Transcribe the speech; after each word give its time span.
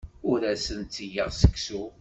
Ur 0.29 0.39
asen-d-ttgeɣ 0.53 1.29
seksu. 1.33 1.83